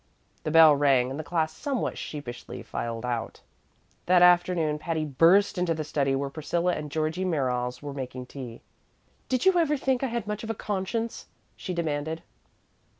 The 0.41 0.49
bell 0.49 0.75
rang, 0.75 1.11
and 1.11 1.19
the 1.19 1.23
class 1.23 1.55
somewhat 1.55 1.95
sheepishly 1.95 2.63
filed 2.63 3.05
out. 3.05 3.41
That 4.07 4.23
afternoon 4.23 4.79
Patty 4.79 5.05
burst 5.05 5.59
into 5.59 5.75
the 5.75 5.83
study 5.83 6.15
where 6.15 6.31
Priscilla 6.31 6.73
and 6.73 6.89
Georgie 6.89 7.23
Merriles 7.23 7.83
were 7.83 7.93
making 7.93 8.25
tea. 8.25 8.61
"Did 9.29 9.45
you 9.45 9.59
ever 9.59 9.77
think 9.77 10.01
I 10.01 10.07
had 10.07 10.25
much 10.25 10.43
of 10.43 10.49
a 10.49 10.55
conscience?" 10.55 11.27
she 11.55 11.75
demanded. 11.75 12.23